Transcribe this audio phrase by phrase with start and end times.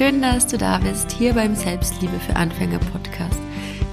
[0.00, 3.38] Schön, dass du da bist, hier beim Selbstliebe für Anfänger Podcast.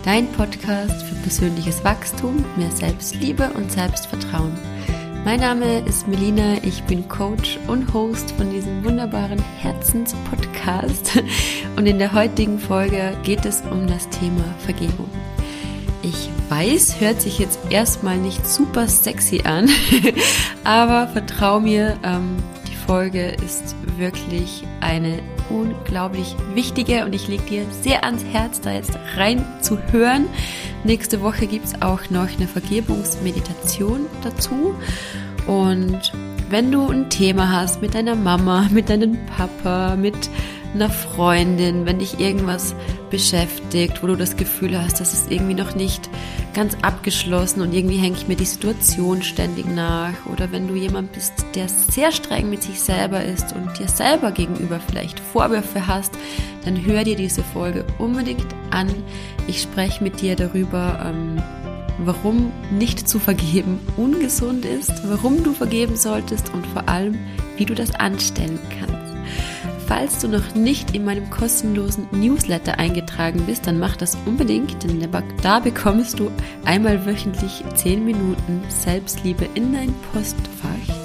[0.06, 4.58] Dein Podcast für persönliches Wachstum, mehr Selbstliebe und Selbstvertrauen.
[5.26, 11.22] Mein Name ist Melina, ich bin Coach und Host von diesem wunderbaren Herzenspodcast.
[11.76, 15.10] Und in der heutigen Folge geht es um das Thema Vergebung.
[16.04, 19.70] Ich weiß, hört sich jetzt erstmal nicht super sexy an,
[20.64, 25.20] aber vertrau mir, ähm, die Folge ist wirklich eine
[25.50, 30.28] unglaublich wichtige und ich lege dir sehr ans Herz, da jetzt rein zu hören.
[30.84, 34.76] Nächste Woche gibt es auch noch eine Vergebungsmeditation dazu.
[35.48, 36.12] Und
[36.50, 40.30] wenn du ein Thema hast mit deiner Mama, mit deinem Papa, mit
[40.73, 42.75] einer Freundin, wenn dich irgendwas
[43.09, 46.09] beschäftigt, wo du das Gefühl hast, das ist irgendwie noch nicht
[46.53, 51.33] ganz abgeschlossen und irgendwie hängt mir die Situation ständig nach oder wenn du jemand bist,
[51.55, 56.14] der sehr streng mit sich selber ist und dir selber gegenüber vielleicht Vorwürfe hast,
[56.66, 58.89] dann hör dir diese Folge unbedingt an.
[59.47, 61.42] Ich spreche mit dir darüber, ähm,
[61.99, 67.17] warum nicht zu vergeben ungesund ist, warum du vergeben solltest und vor allem,
[67.58, 69.06] wie du das anstellen kannst.
[69.88, 75.02] Falls du noch nicht in meinem kostenlosen Newsletter eingetragen bist, dann mach das unbedingt, denn
[75.41, 76.30] da bekommst du
[76.66, 80.95] einmal wöchentlich 10 Minuten Selbstliebe in dein Postfach.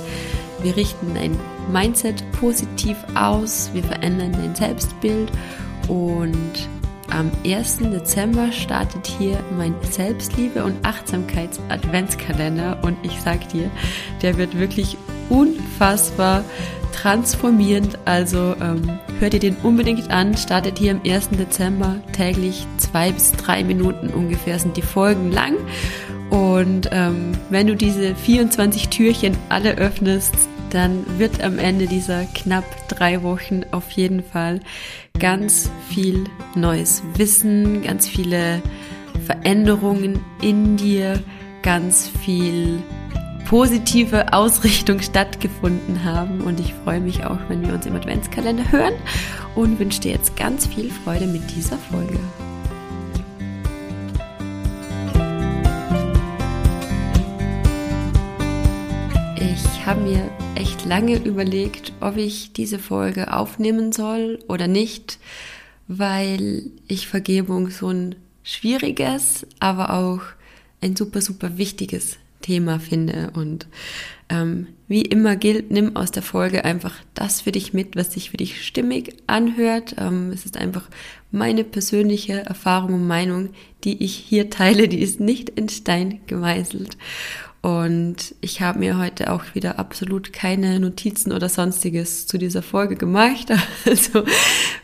[0.63, 1.39] Wir richten dein
[1.73, 5.31] Mindset positiv aus, wir verändern dein Selbstbild
[5.87, 6.69] und
[7.11, 7.79] am 1.
[7.79, 13.71] Dezember startet hier mein Selbstliebe- und Achtsamkeits-Adventskalender und ich sag dir,
[14.23, 14.97] der wird wirklich
[15.33, 16.45] unfassbar
[16.93, 17.99] transformierend.
[18.05, 20.37] Also ähm, hört ihr den unbedingt an.
[20.37, 21.31] Startet hier am 1.
[21.31, 25.55] Dezember täglich zwei bis drei Minuten ungefähr sind die Folgen lang.
[26.31, 30.35] Und ähm, wenn du diese 24 Türchen alle öffnest,
[30.71, 34.61] dann wird am Ende dieser knapp drei Wochen auf jeden Fall
[35.19, 38.63] ganz viel neues Wissen, ganz viele
[39.27, 41.23] Veränderungen in dir,
[41.63, 42.83] ganz viel
[43.53, 46.41] positive Ausrichtung stattgefunden haben.
[46.41, 48.95] Und ich freue mich auch, wenn wir uns im Adventskalender hören
[49.55, 52.19] und wünsche dir jetzt ganz viel Freude mit dieser Folge.
[59.37, 65.19] Ich habe mir echt lange überlegt, ob ich diese Folge aufnehmen soll oder nicht,
[65.89, 68.15] weil ich Vergebung so ein
[68.45, 70.23] schwieriges, aber auch
[70.81, 73.31] ein super, super wichtiges Thema finde.
[73.35, 73.67] Und
[74.29, 78.31] ähm, wie immer gilt, nimm aus der Folge einfach das für dich mit, was sich
[78.31, 79.95] für dich stimmig anhört.
[79.99, 80.89] Ähm, es ist einfach
[81.31, 83.51] meine persönliche Erfahrung und Meinung,
[83.85, 86.99] die ich hier teile, die ist nicht in Stein gemeißelt.
[87.63, 92.97] Und ich habe mir heute auch wieder absolut keine Notizen oder sonstiges zu dieser Folge
[92.97, 93.53] gemacht.
[93.87, 94.25] Also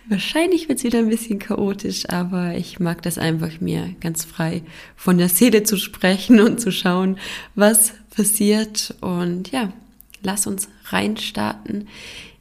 [0.09, 4.63] wahrscheinlich wird es wieder ein bisschen chaotisch, aber ich mag das einfach mir ganz frei
[4.97, 7.19] von der Seele zu sprechen und zu schauen,
[7.57, 8.95] was passiert.
[9.01, 9.73] Und ja,
[10.23, 11.89] lass uns reinstarten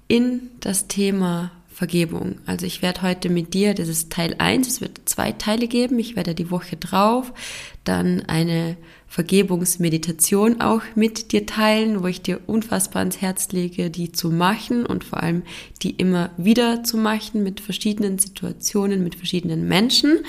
[0.07, 2.37] in das Thema Vergebung.
[2.47, 5.99] Also ich werde heute mit dir, das ist Teil 1, es wird zwei Teile geben.
[5.99, 7.31] Ich werde die Woche drauf
[7.83, 8.77] dann eine
[9.07, 14.87] Vergebungsmeditation auch mit dir teilen, wo ich dir unfassbar ans Herz lege, die zu machen
[14.87, 15.43] und vor allem
[15.83, 20.21] die immer wieder zu machen mit verschiedenen Situationen, mit verschiedenen Menschen.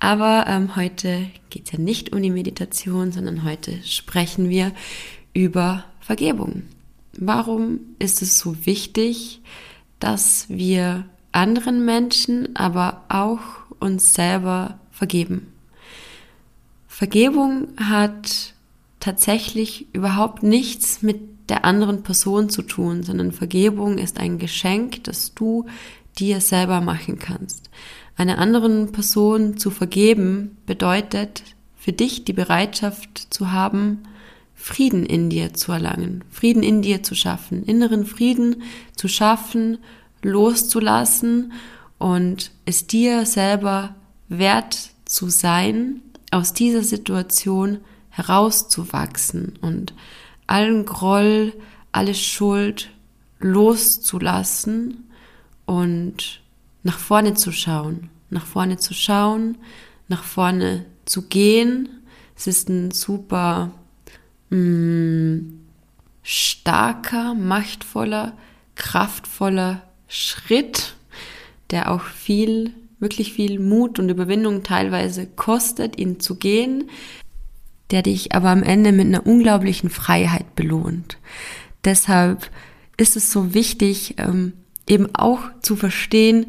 [0.00, 4.72] Aber ähm, heute geht es ja nicht um die Meditation, sondern heute sprechen wir
[5.34, 6.62] über Vergebung.
[7.12, 9.42] Warum ist es so wichtig,
[10.00, 13.40] dass wir anderen Menschen, aber auch
[13.80, 15.52] uns selber vergeben?
[16.86, 18.54] Vergebung hat
[19.00, 25.34] tatsächlich überhaupt nichts mit der anderen Person zu tun, sondern Vergebung ist ein Geschenk, das
[25.34, 25.66] du
[26.18, 27.70] dir selber machen kannst.
[28.16, 31.42] Einer anderen Person zu vergeben bedeutet
[31.76, 34.02] für dich die Bereitschaft zu haben,
[34.54, 38.62] Frieden in dir zu erlangen, Frieden in dir zu schaffen, inneren Frieden
[38.96, 39.78] zu schaffen,
[40.22, 41.52] loszulassen
[41.98, 43.94] und es dir selber
[44.28, 47.78] wert zu sein, aus dieser Situation
[48.10, 49.94] herauszuwachsen und
[50.46, 51.54] allen Groll,
[51.92, 52.90] alle Schuld
[53.40, 55.08] loszulassen
[55.66, 56.40] und
[56.82, 59.58] nach vorne zu schauen, nach vorne zu schauen,
[60.08, 61.88] nach vorne zu gehen.
[62.36, 63.70] Es ist ein super
[64.50, 65.60] mh, mm,
[66.22, 68.36] starker, machtvoller,
[68.74, 70.94] kraftvoller Schritt,
[71.70, 76.90] der auch viel wirklich viel Mut und Überwindung teilweise kostet, ihn zu gehen,
[77.90, 81.18] der dich aber am Ende mit einer unglaublichen Freiheit belohnt.
[81.84, 82.50] Deshalb
[82.96, 84.52] ist es so wichtig, ähm,
[84.86, 86.46] eben auch zu verstehen,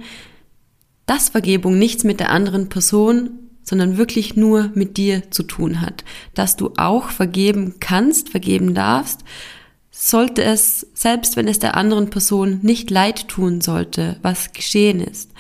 [1.06, 3.32] dass Vergebung nichts mit der anderen Person,
[3.64, 6.04] sondern wirklich nur mit dir zu tun hat.
[6.34, 9.24] Dass du auch vergeben kannst, vergeben darfst,
[10.02, 15.32] sollte es, selbst wenn es der anderen Person nicht leid tun sollte, was geschehen ist,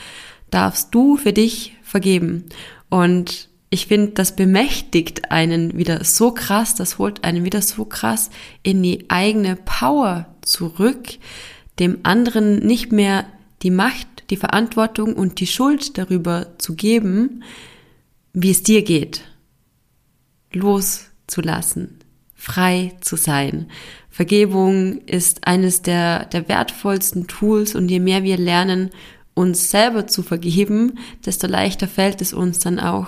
[0.51, 2.43] darfst du für dich vergeben.
[2.89, 8.31] Und ich finde, das bemächtigt einen wieder so krass, das holt einen wieder so krass
[8.61, 11.07] in die eigene Power zurück,
[11.79, 13.27] dem anderen nicht mehr
[13.61, 17.43] die Macht, die Verantwortung und die Schuld darüber zu geben,
[18.33, 19.21] wie es dir geht.
[20.51, 21.99] Loszulassen,
[22.39, 23.67] frei zu sein.
[24.09, 28.91] Vergebung ist eines der, der wertvollsten Tools und je mehr wir lernen,
[29.33, 33.07] uns selber zu vergeben, desto leichter fällt es uns dann auch,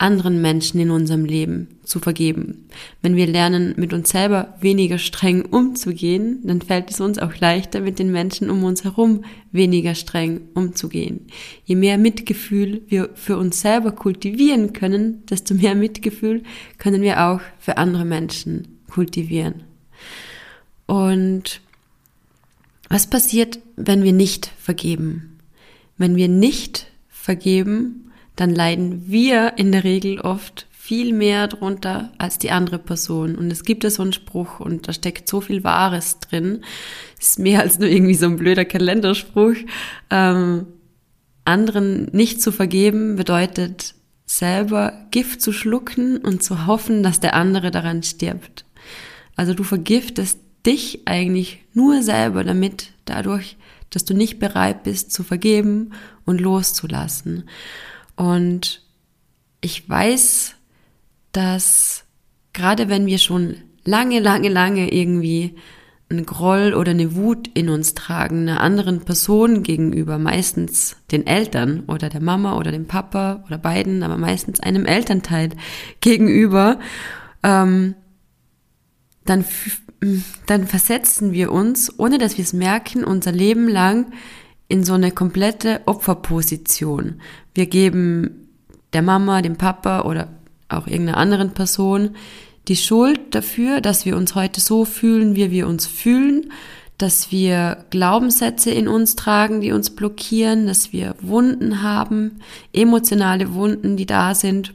[0.00, 2.68] anderen Menschen in unserem Leben zu vergeben.
[3.02, 7.80] Wenn wir lernen, mit uns selber weniger streng umzugehen, dann fällt es uns auch leichter,
[7.80, 11.26] mit den Menschen um uns herum weniger streng umzugehen.
[11.64, 16.42] Je mehr Mitgefühl wir für uns selber kultivieren können, desto mehr Mitgefühl
[16.78, 19.64] können wir auch für andere Menschen kultivieren.
[20.86, 21.60] Und
[22.88, 25.38] was passiert, wenn wir nicht vergeben?
[25.98, 28.09] Wenn wir nicht vergeben,
[28.40, 33.36] dann leiden wir in der Regel oft viel mehr drunter als die andere Person.
[33.36, 36.64] Und es gibt ja so einen Spruch und da steckt so viel Wahres drin.
[37.18, 39.56] Ist mehr als nur irgendwie so ein blöder Kalenderspruch.
[40.08, 40.66] Ähm,
[41.44, 43.94] anderen nicht zu vergeben bedeutet
[44.24, 48.64] selber Gift zu schlucken und zu hoffen, dass der andere daran stirbt.
[49.36, 53.58] Also du vergiftest dich eigentlich nur selber damit, dadurch,
[53.90, 55.92] dass du nicht bereit bist zu vergeben
[56.24, 57.44] und loszulassen.
[58.20, 58.82] Und
[59.62, 60.54] ich weiß,
[61.32, 62.04] dass
[62.52, 65.56] gerade wenn wir schon lange, lange, lange irgendwie
[66.10, 71.84] einen Groll oder eine Wut in uns tragen, einer anderen Person gegenüber, meistens den Eltern
[71.86, 75.48] oder der Mama oder dem Papa oder beiden, aber meistens einem Elternteil
[76.00, 76.78] gegenüber,
[77.42, 77.94] ähm,
[79.24, 79.46] dann,
[80.44, 84.12] dann versetzen wir uns, ohne dass wir es merken, unser Leben lang
[84.70, 87.20] in so eine komplette Opferposition.
[87.54, 88.48] Wir geben
[88.92, 90.28] der Mama, dem Papa oder
[90.68, 92.10] auch irgendeiner anderen Person
[92.68, 96.52] die Schuld dafür, dass wir uns heute so fühlen, wie wir uns fühlen,
[96.98, 102.38] dass wir Glaubenssätze in uns tragen, die uns blockieren, dass wir Wunden haben,
[102.72, 104.72] emotionale Wunden, die da sind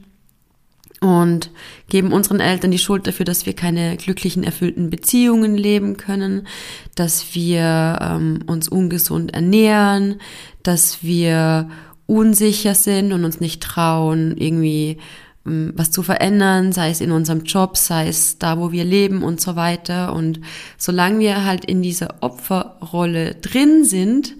[1.05, 1.51] und
[1.87, 6.47] geben unseren Eltern die Schuld dafür, dass wir keine glücklichen, erfüllten Beziehungen leben können,
[6.95, 10.19] dass wir ähm, uns ungesund ernähren,
[10.63, 11.69] dass wir
[12.07, 14.97] unsicher sind und uns nicht trauen, irgendwie
[15.45, 19.23] ähm, was zu verändern, sei es in unserem Job, sei es da, wo wir leben
[19.23, 20.13] und so weiter.
[20.13, 20.41] Und
[20.77, 24.33] solange wir halt in dieser Opferrolle drin sind,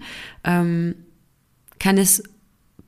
[0.44, 0.96] ähm,
[1.78, 2.22] kann es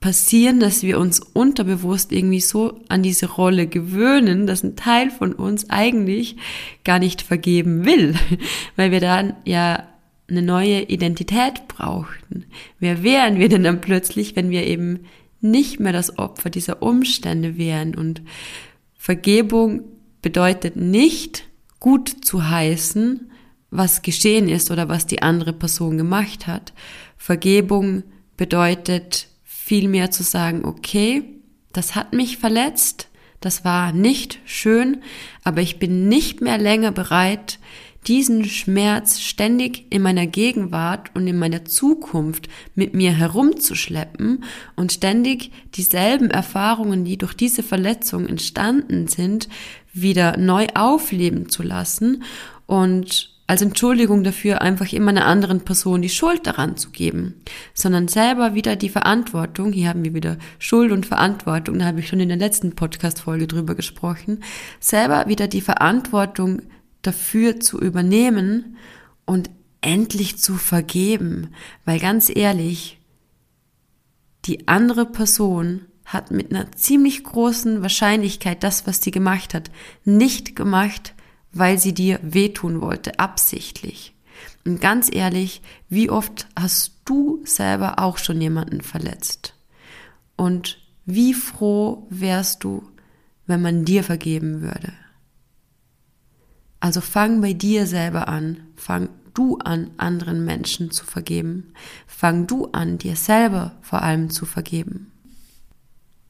[0.01, 5.33] passieren, dass wir uns unterbewusst irgendwie so an diese Rolle gewöhnen, dass ein Teil von
[5.33, 6.37] uns eigentlich
[6.85, 8.15] gar nicht vergeben will,
[8.77, 9.89] weil wir dann ja
[10.29, 12.45] eine neue Identität brauchten.
[12.79, 15.01] Wer wären wir denn dann plötzlich, wenn wir eben
[15.41, 17.95] nicht mehr das Opfer dieser Umstände wären?
[17.95, 18.23] Und
[18.95, 19.85] Vergebung
[20.21, 21.45] bedeutet nicht
[21.81, 23.31] gut zu heißen,
[23.71, 26.73] was geschehen ist oder was die andere Person gemacht hat.
[27.17, 28.03] Vergebung
[28.37, 29.28] bedeutet
[29.69, 31.23] vielmehr zu sagen, okay,
[31.75, 33.09] das hat mich verletzt,
[33.41, 35.03] das war nicht schön,
[35.45, 37.59] aber ich bin nicht mehr länger bereit,
[38.07, 44.45] diesen Schmerz ständig in meiner Gegenwart und in meiner Zukunft mit mir herumzuschleppen
[44.75, 49.51] und ständig dieselben Erfahrungen, die durch diese Verletzung entstanden sind,
[49.93, 52.23] wieder neu aufleben zu lassen
[52.65, 57.35] und als Entschuldigung dafür einfach immer einer anderen Person die Schuld daran zu geben,
[57.73, 62.09] sondern selber wieder die Verantwortung, hier haben wir wieder Schuld und Verantwortung, da habe ich
[62.09, 64.45] schon in der letzten Podcast-Folge drüber gesprochen,
[64.81, 66.61] selber wieder die Verantwortung
[67.01, 68.77] dafür zu übernehmen
[69.25, 69.49] und
[69.81, 71.49] endlich zu vergeben,
[71.87, 73.01] weil ganz ehrlich,
[74.45, 79.71] die andere Person hat mit einer ziemlich großen Wahrscheinlichkeit das, was sie gemacht hat,
[80.05, 81.15] nicht gemacht,
[81.53, 84.15] weil sie dir wehtun wollte, absichtlich.
[84.65, 89.55] Und ganz ehrlich, wie oft hast du selber auch schon jemanden verletzt?
[90.37, 92.83] Und wie froh wärst du,
[93.47, 94.93] wenn man dir vergeben würde?
[96.81, 101.73] Also fang bei dir selber an, fang du an, anderen Menschen zu vergeben,
[102.07, 105.13] fang du an, dir selber vor allem zu vergeben.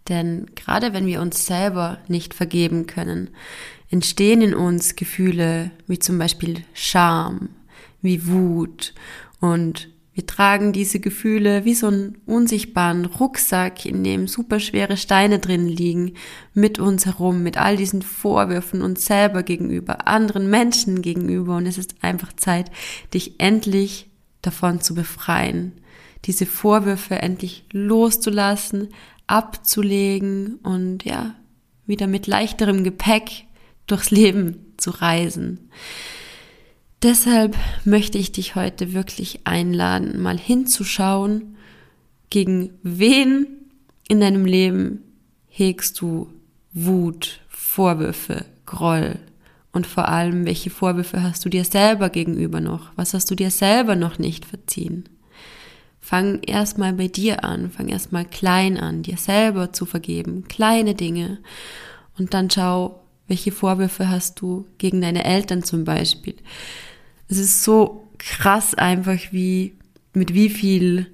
[0.09, 3.31] Denn gerade wenn wir uns selber nicht vergeben können,
[3.91, 7.51] entstehen in uns Gefühle wie zum Beispiel Scham,
[8.03, 8.95] wie Wut
[9.41, 15.39] und Wir tragen diese Gefühle wie so einen unsichtbaren Rucksack, in dem super schwere Steine
[15.39, 16.15] drin liegen,
[16.55, 21.57] mit uns herum, mit all diesen Vorwürfen uns selber gegenüber, anderen Menschen gegenüber.
[21.57, 22.73] Und es ist einfach Zeit,
[23.15, 24.11] dich endlich
[24.43, 25.71] davon zu befreien,
[26.25, 28.89] diese Vorwürfe endlich loszulassen,
[29.29, 31.37] abzulegen und ja,
[31.87, 33.45] wieder mit leichterem Gepäck
[33.91, 35.71] durchs Leben zu reisen.
[37.03, 41.57] Deshalb möchte ich dich heute wirklich einladen, mal hinzuschauen,
[42.31, 43.47] gegen wen
[44.09, 45.03] in deinem Leben
[45.49, 46.29] hegst du
[46.73, 49.19] Wut, Vorwürfe, Groll
[49.73, 52.91] und vor allem, welche Vorwürfe hast du dir selber gegenüber noch?
[52.97, 55.05] Was hast du dir selber noch nicht verziehen?
[56.01, 61.39] Fang erstmal bei dir an, fang erstmal klein an, dir selber zu vergeben, kleine Dinge.
[62.19, 66.35] Und dann schau, welche Vorwürfe hast du gegen deine Eltern zum Beispiel?
[67.29, 69.75] Es ist so krass einfach, wie,
[70.15, 71.07] mit wie viel,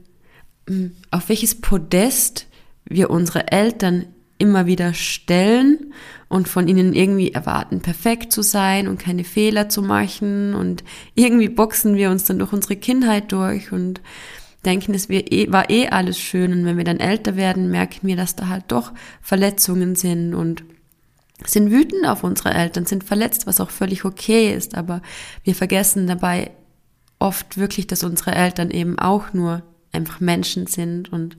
[0.69, 2.47] hm, auf welches Podest
[2.85, 4.07] wir unsere Eltern
[4.39, 5.93] immer wieder stellen
[6.29, 10.83] und von ihnen irgendwie erwarten, perfekt zu sein und keine Fehler zu machen und
[11.15, 14.01] irgendwie boxen wir uns dann durch unsere Kindheit durch und
[14.65, 18.17] denken, es eh, war eh alles schön und wenn wir dann älter werden, merken wir,
[18.17, 20.65] dass da halt doch Verletzungen sind und
[21.47, 25.03] sind wütend auf unsere Eltern, sind verletzt, was auch völlig okay ist, aber
[25.43, 26.51] wir vergessen dabei
[27.19, 31.37] oft wirklich, dass unsere Eltern eben auch nur einfach Menschen sind und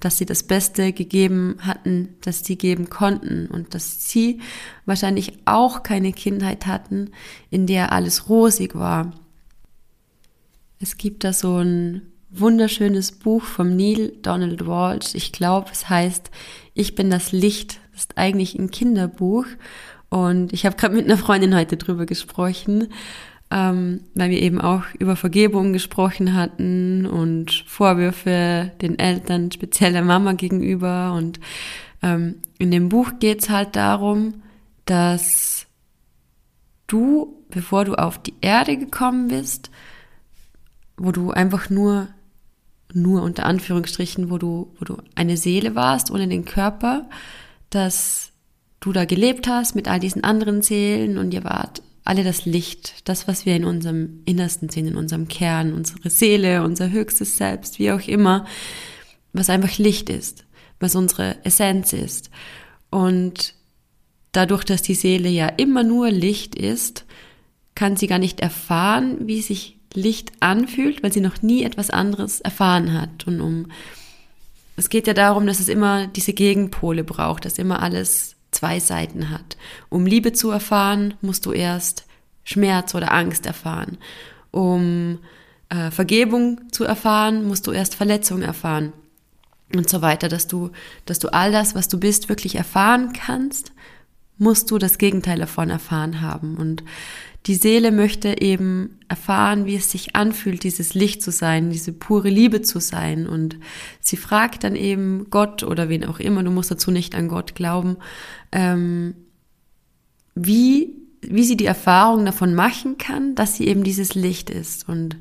[0.00, 4.40] dass sie das Beste gegeben hatten, das sie geben konnten und dass sie
[4.86, 7.10] wahrscheinlich auch keine Kindheit hatten,
[7.50, 9.12] in der alles rosig war.
[10.80, 15.14] Es gibt da so ein wunderschönes Buch vom Neil Donald Walsh.
[15.14, 16.30] Ich glaube, es heißt
[16.74, 19.46] Ich bin das Licht ist eigentlich ein Kinderbuch
[20.08, 22.88] und ich habe gerade mit einer Freundin heute drüber gesprochen,
[23.50, 30.02] ähm, weil wir eben auch über Vergebung gesprochen hatten und Vorwürfe den Eltern, speziell der
[30.02, 31.12] Mama gegenüber.
[31.14, 31.40] Und
[32.02, 34.42] ähm, in dem Buch geht's halt darum,
[34.84, 35.66] dass
[36.86, 39.70] du, bevor du auf die Erde gekommen bist,
[40.96, 42.08] wo du einfach nur
[42.94, 47.06] nur unter Anführungsstrichen, wo du, wo du eine Seele warst, ohne den Körper,
[47.70, 48.32] dass
[48.80, 53.06] du da gelebt hast mit all diesen anderen Seelen und ihr wart alle das Licht,
[53.06, 57.78] das, was wir in unserem Innersten sehen, in unserem Kern, unsere Seele, unser höchstes Selbst,
[57.78, 58.46] wie auch immer,
[59.34, 60.46] was einfach Licht ist,
[60.80, 62.30] was unsere Essenz ist.
[62.88, 63.54] Und
[64.32, 67.04] dadurch, dass die Seele ja immer nur Licht ist,
[67.74, 72.40] kann sie gar nicht erfahren, wie sich Licht anfühlt, weil sie noch nie etwas anderes
[72.40, 73.26] erfahren hat.
[73.26, 73.66] Und um
[74.78, 79.30] es geht ja darum, dass es immer diese Gegenpole braucht, dass immer alles zwei Seiten
[79.30, 79.56] hat.
[79.88, 82.06] Um Liebe zu erfahren, musst du erst
[82.44, 83.98] Schmerz oder Angst erfahren.
[84.50, 85.18] Um
[85.68, 88.92] äh, Vergebung zu erfahren, musst du erst Verletzung erfahren.
[89.74, 90.70] Und so weiter, dass du,
[91.04, 93.72] dass du all das, was du bist, wirklich erfahren kannst,
[94.38, 96.56] musst du das Gegenteil davon erfahren haben.
[96.56, 96.84] Und
[97.48, 102.28] die Seele möchte eben erfahren, wie es sich anfühlt, dieses Licht zu sein, diese pure
[102.28, 103.26] Liebe zu sein.
[103.26, 103.56] Und
[104.00, 107.54] sie fragt dann eben Gott oder wen auch immer, du musst dazu nicht an Gott
[107.54, 107.96] glauben,
[108.52, 109.14] ähm,
[110.34, 114.86] wie, wie sie die Erfahrung davon machen kann, dass sie eben dieses Licht ist.
[114.86, 115.16] Und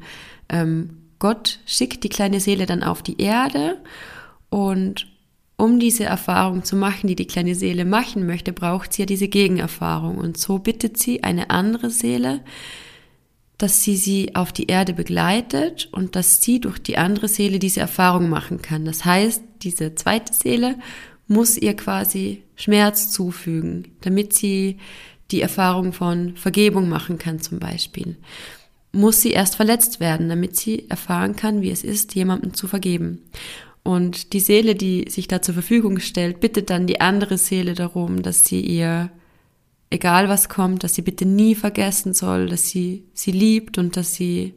[0.50, 3.78] ähm, Gott schickt die kleine Seele dann auf die Erde
[4.50, 5.08] und
[5.58, 9.28] um diese Erfahrung zu machen, die die kleine Seele machen möchte, braucht sie ja diese
[9.28, 10.18] Gegenerfahrung.
[10.18, 12.42] Und so bittet sie eine andere Seele,
[13.58, 17.80] dass sie sie auf die Erde begleitet und dass sie durch die andere Seele diese
[17.80, 18.86] Erfahrung machen kann.
[18.86, 20.76] Das heißt, diese zweite Seele
[21.28, 24.78] muss ihr quasi Schmerz zufügen, damit sie
[25.32, 28.16] die Erfahrung von Vergebung machen kann zum Beispiel.
[28.92, 33.24] Muss sie erst verletzt werden, damit sie erfahren kann, wie es ist, jemandem zu vergeben.
[33.88, 38.22] Und die Seele, die sich da zur Verfügung stellt, bittet dann die andere Seele darum,
[38.22, 39.10] dass sie ihr,
[39.90, 44.14] egal was kommt, dass sie bitte nie vergessen soll, dass sie sie liebt und dass
[44.14, 44.56] sie,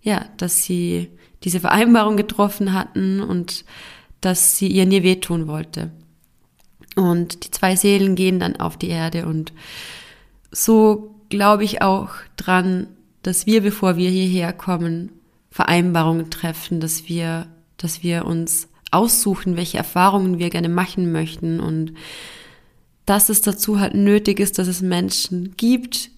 [0.00, 1.10] ja, dass sie
[1.44, 3.66] diese Vereinbarung getroffen hatten und
[4.22, 5.90] dass sie ihr nie wehtun wollte.
[6.96, 9.52] Und die zwei Seelen gehen dann auf die Erde und
[10.52, 12.86] so glaube ich auch dran,
[13.20, 15.12] dass wir, bevor wir hierher kommen,
[15.50, 17.46] Vereinbarungen treffen, dass wir
[17.78, 21.94] dass wir uns aussuchen, welche Erfahrungen wir gerne machen möchten und
[23.06, 26.10] dass es dazu halt nötig ist, dass es Menschen gibt,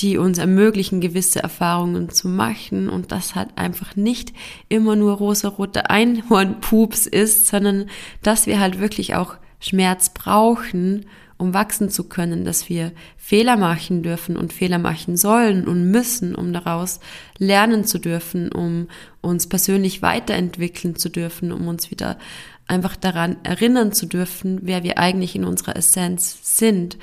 [0.00, 4.32] die uns ermöglichen, gewisse Erfahrungen zu machen und das halt einfach nicht
[4.68, 7.90] immer nur rosarote Einhornpups ist, sondern
[8.22, 11.04] dass wir halt wirklich auch Schmerz brauchen,
[11.40, 16.34] um wachsen zu können, dass wir Fehler machen dürfen und Fehler machen sollen und müssen,
[16.34, 17.00] um daraus
[17.38, 18.88] lernen zu dürfen, um
[19.22, 22.18] uns persönlich weiterentwickeln zu dürfen, um uns wieder
[22.66, 26.98] einfach daran erinnern zu dürfen, wer wir eigentlich in unserer Essenz sind.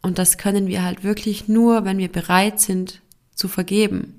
[0.00, 3.02] Und das können wir halt wirklich nur, wenn wir bereit sind
[3.34, 4.14] zu vergeben,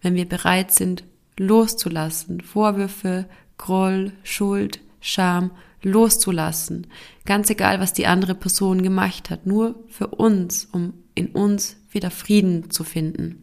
[0.00, 1.04] wenn wir bereit sind
[1.38, 3.26] loszulassen, Vorwürfe,
[3.58, 5.50] Groll, Schuld, Scham
[5.82, 6.86] loszulassen.
[7.24, 12.10] Ganz egal, was die andere Person gemacht hat, nur für uns, um in uns wieder
[12.10, 13.42] Frieden zu finden.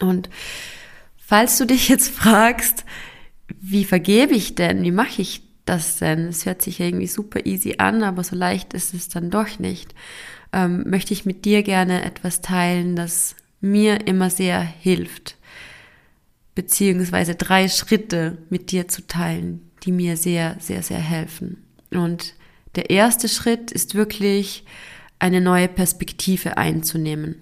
[0.00, 0.30] Und
[1.18, 2.84] falls du dich jetzt fragst,
[3.60, 6.26] wie vergebe ich denn, wie mache ich das denn?
[6.28, 9.94] Es hört sich irgendwie super easy an, aber so leicht ist es dann doch nicht.
[10.52, 15.36] Ähm, möchte ich mit dir gerne etwas teilen, das mir immer sehr hilft,
[16.54, 21.64] beziehungsweise drei Schritte mit dir zu teilen, die mir sehr, sehr, sehr helfen.
[21.92, 22.34] Und
[22.76, 24.64] der erste Schritt ist wirklich
[25.18, 27.36] eine neue Perspektive einzunehmen.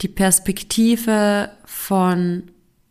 [0.00, 2.44] Die Perspektive von,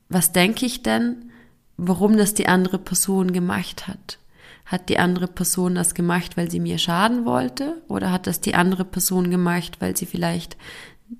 [0.09, 1.31] was denke ich denn,
[1.77, 4.19] warum das die andere Person gemacht hat.
[4.65, 7.81] Hat die andere Person das gemacht, weil sie mir schaden wollte?
[7.87, 10.57] Oder hat das die andere Person gemacht, weil sie vielleicht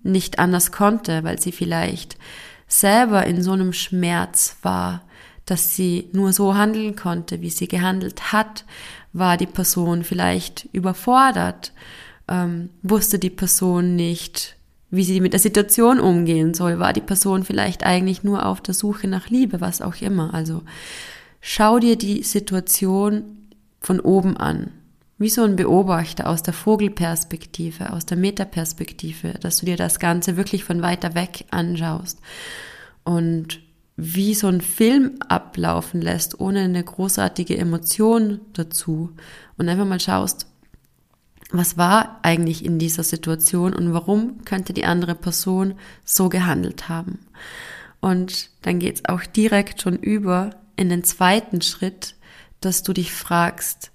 [0.01, 2.17] nicht anders konnte, weil sie vielleicht
[2.67, 5.03] selber in so einem Schmerz war,
[5.45, 8.65] dass sie nur so handeln konnte, wie sie gehandelt hat,
[9.11, 11.73] war die Person vielleicht überfordert,
[12.27, 14.55] ähm, wusste die Person nicht,
[14.89, 18.73] wie sie mit der Situation umgehen soll, war die Person vielleicht eigentlich nur auf der
[18.73, 20.33] Suche nach Liebe, was auch immer.
[20.33, 20.61] Also
[21.41, 23.23] schau dir die Situation
[23.81, 24.71] von oben an,
[25.17, 30.37] wie so ein Beobachter aus der Vogelperspektive, aus der Metaperspektive, dass du dir das Ganze
[30.37, 32.19] wirklich von weiter weg anschaust.
[33.03, 33.59] Und
[33.95, 39.11] wie so ein Film ablaufen lässt, ohne eine großartige Emotion dazu
[39.57, 40.47] und einfach mal schaust,
[41.51, 47.19] was war eigentlich in dieser Situation und warum könnte die andere Person so gehandelt haben.
[48.01, 52.15] Und dann geht's auch direkt schon über in den zweiten Schritt,
[52.59, 53.91] dass du dich fragst,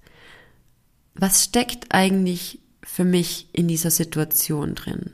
[1.15, 5.11] was steckt eigentlich für mich in dieser Situation drin?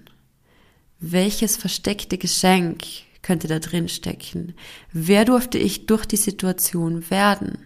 [0.99, 2.83] Welches versteckte Geschenk
[3.25, 4.53] könnte da drin stecken?
[4.91, 7.57] Wer durfte ich durch die Situation werden?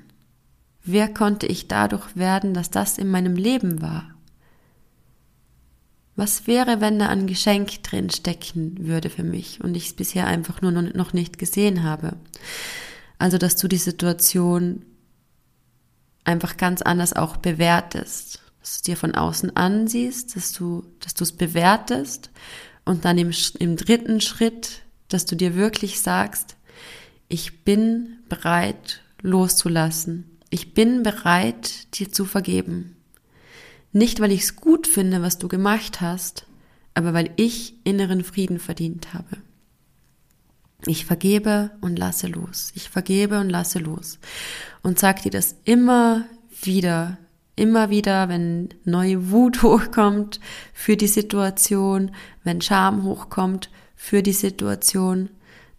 [0.86, 4.16] Wer konnte ich dadurch werden, dass das in meinem Leben war?
[6.16, 10.28] Was wäre, wenn da ein Geschenk drin stecken würde für mich und ich es bisher
[10.28, 12.16] einfach nur noch nicht gesehen habe?
[13.18, 14.86] Also, dass du die Situation
[16.24, 21.16] einfach ganz anders auch bewertest, dass du es dir von außen ansiehst, dass du, dass
[21.16, 22.32] du es bewertest
[22.86, 26.56] und dann im, im dritten Schritt dass du dir wirklich sagst,
[27.28, 30.38] ich bin bereit loszulassen.
[30.50, 32.96] Ich bin bereit, dir zu vergeben.
[33.92, 36.46] Nicht, weil ich es gut finde, was du gemacht hast,
[36.94, 39.38] aber weil ich inneren Frieden verdient habe.
[40.86, 42.72] Ich vergebe und lasse los.
[42.76, 44.20] Ich vergebe und lasse los.
[44.82, 46.26] Und sag dir das immer
[46.62, 47.18] wieder,
[47.56, 50.40] immer wieder, wenn neue Wut hochkommt
[50.74, 52.12] für die Situation,
[52.44, 53.70] wenn Scham hochkommt
[54.02, 55.30] für die Situation,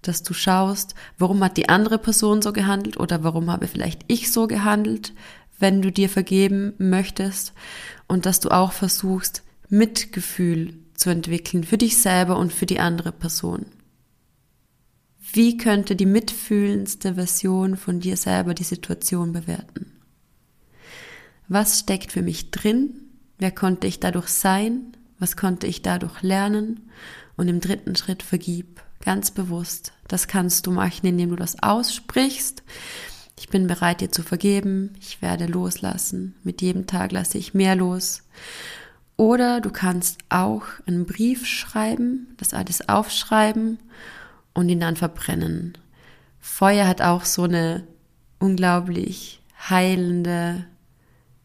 [0.02, 4.30] dass du schaust, warum hat die andere Person so gehandelt oder warum habe vielleicht ich
[4.30, 5.14] so gehandelt,
[5.58, 7.54] wenn du dir vergeben möchtest
[8.08, 13.10] und dass du auch versuchst, Mitgefühl zu entwickeln für dich selber und für die andere
[13.10, 13.64] Person.
[15.32, 19.92] Wie könnte die mitfühlendste Version von dir selber die Situation bewerten?
[21.48, 23.00] Was steckt für mich drin?
[23.38, 24.92] Wer konnte ich dadurch sein?
[25.18, 26.90] Was konnte ich dadurch lernen?
[27.40, 29.94] Und im dritten Schritt vergib, ganz bewusst.
[30.08, 32.62] Das kannst du machen, indem du das aussprichst.
[33.38, 34.92] Ich bin bereit, dir zu vergeben.
[35.00, 36.34] Ich werde loslassen.
[36.44, 38.24] Mit jedem Tag lasse ich mehr los.
[39.16, 43.78] Oder du kannst auch einen Brief schreiben, das alles aufschreiben
[44.52, 45.78] und ihn dann verbrennen.
[46.40, 47.86] Feuer hat auch so eine
[48.38, 50.66] unglaublich heilende,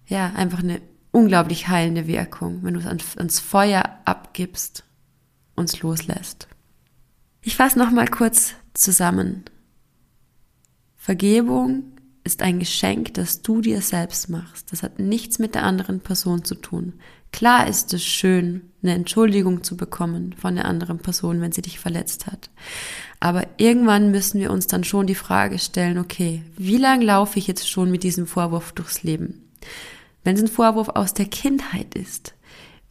[0.07, 0.81] ja, einfach eine
[1.11, 4.84] unglaublich heilende Wirkung, wenn du es ans Feuer abgibst
[5.55, 6.47] uns loslässt.
[7.41, 9.43] Ich fasse nochmal kurz zusammen.
[10.95, 14.71] Vergebung ist ein Geschenk, das du dir selbst machst.
[14.71, 16.93] Das hat nichts mit der anderen Person zu tun.
[17.31, 21.79] Klar ist es schön, eine Entschuldigung zu bekommen von der anderen Person, wenn sie dich
[21.79, 22.49] verletzt hat.
[23.19, 27.45] Aber irgendwann müssen wir uns dann schon die Frage stellen, okay, wie lange laufe ich
[27.45, 29.51] jetzt schon mit diesem Vorwurf durchs Leben?
[30.23, 32.33] Wenn es ein Vorwurf aus der Kindheit ist,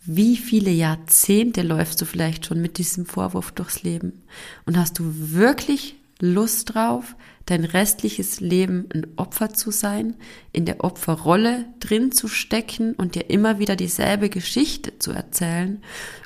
[0.06, 4.22] wie viele Jahrzehnte läufst du vielleicht schon mit diesem Vorwurf durchs Leben?
[4.66, 10.16] Und hast du wirklich Lust drauf, dein restliches Leben ein Opfer zu sein,
[10.52, 15.82] in der Opferrolle drin zu stecken und dir immer wieder dieselbe Geschichte zu erzählen?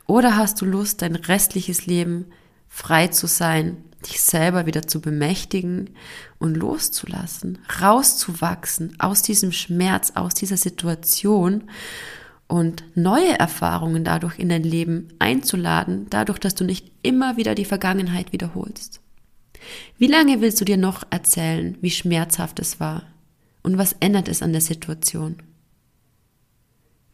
[0.06, 2.26] Oder hast du Lust, dein restliches Leben
[2.68, 5.90] frei zu sein, dich selber wieder zu bemächtigen
[6.38, 11.64] und loszulassen, rauszuwachsen aus diesem Schmerz, aus dieser Situation
[12.48, 17.66] und neue Erfahrungen dadurch in dein Leben einzuladen, dadurch, dass du nicht immer wieder die
[17.66, 19.00] Vergangenheit wiederholst.
[19.98, 23.02] Wie lange willst du dir noch erzählen, wie schmerzhaft es war
[23.62, 25.36] und was ändert es an der Situation?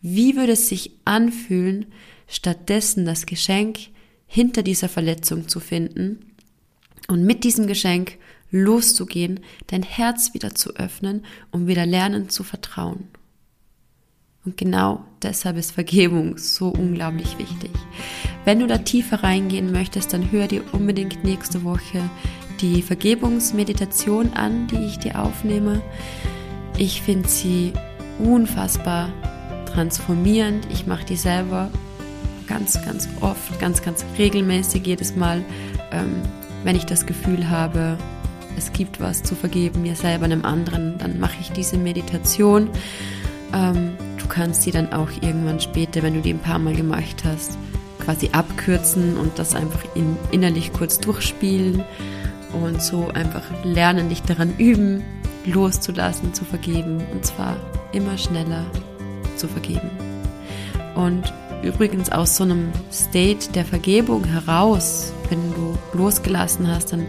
[0.01, 1.87] Wie würde es sich anfühlen,
[2.29, 3.79] stattdessen das Geschenk
[4.27, 6.35] hinter dieser Verletzung zu finden
[7.09, 8.19] und mit diesem Geschenk
[8.51, 13.09] loszugehen, dein Herz wieder zu öffnen und wieder lernen zu vertrauen?
[14.45, 17.71] Und genau deshalb ist Vergebung so unglaublich wichtig.
[18.45, 22.11] Wenn du da tiefer reingehen möchtest, dann hör dir unbedingt nächste Woche
[22.61, 25.81] die Vergebungsmeditation an, die ich dir aufnehme.
[26.77, 27.73] Ich finde sie
[28.19, 29.11] unfassbar
[29.73, 30.67] transformierend.
[30.71, 31.71] Ich mache die selber
[32.47, 35.43] ganz, ganz oft, ganz, ganz regelmäßig jedes Mal,
[35.91, 36.23] ähm,
[36.65, 37.97] wenn ich das Gefühl habe,
[38.57, 42.69] es gibt was zu vergeben, mir selber, einem anderen, dann mache ich diese Meditation.
[43.53, 43.93] Ähm,
[44.25, 47.59] Du kannst die dann auch irgendwann später, wenn du die ein paar Mal gemacht hast,
[48.03, 51.85] quasi abkürzen und das einfach in, innerlich kurz durchspielen
[52.55, 55.05] und so einfach lernen, dich daran üben,
[55.45, 57.59] loszulassen, zu vergeben und zwar
[57.93, 58.65] immer schneller
[59.37, 59.91] zu vergeben.
[60.95, 61.31] Und
[61.63, 67.05] übrigens aus so einem State der Vergebung heraus, wenn du losgelassen hast, dann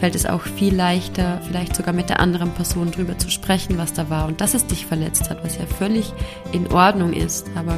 [0.00, 3.92] fällt es auch viel leichter, vielleicht sogar mit der anderen Person drüber zu sprechen, was
[3.92, 6.12] da war und dass es dich verletzt hat, was ja völlig
[6.52, 7.46] in Ordnung ist.
[7.54, 7.76] Aber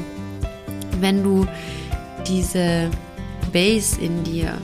[1.01, 1.47] wenn du
[2.29, 2.89] diese
[3.53, 4.57] Base in dir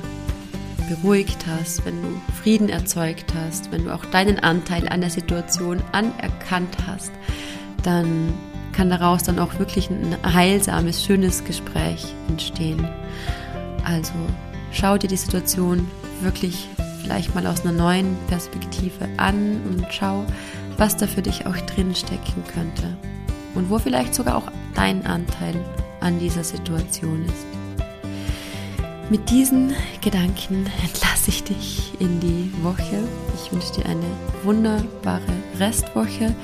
[0.89, 2.09] beruhigt hast, wenn du
[2.41, 7.11] Frieden erzeugt hast, wenn du auch deinen Anteil an der Situation anerkannt hast,
[7.83, 8.33] dann
[8.73, 12.89] kann daraus dann auch wirklich ein heilsames, schönes Gespräch entstehen.
[13.85, 14.13] Also
[14.71, 15.91] schau dir die Situation
[16.21, 16.69] wirklich
[17.03, 20.25] vielleicht mal aus einer neuen Perspektive an und schau,
[20.77, 22.97] was da für dich auch drin stecken könnte
[23.55, 25.55] und wo vielleicht sogar auch dein Anteil
[26.01, 27.68] an dieser Situation ist.
[29.11, 33.03] Mit diesen Gedanken entlasse ich dich in die Woche.
[33.35, 34.05] Ich wünsche dir eine
[34.43, 36.35] wunderbare Restwoche.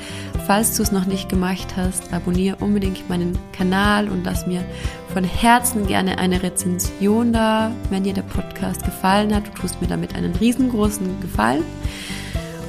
[0.46, 4.64] Falls du es noch nicht gemacht hast, abonniere unbedingt meinen Kanal und lass mir
[5.12, 9.46] von Herzen gerne eine Rezension da, wenn dir der Podcast gefallen hat.
[9.46, 11.64] Du tust mir damit einen riesengroßen Gefallen.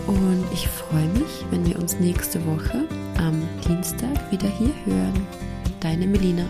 [0.08, 2.84] Und ich freue mich, wenn wir uns nächste Woche
[3.18, 5.26] am Dienstag wieder hier hören.
[5.80, 6.44] Deine Melina.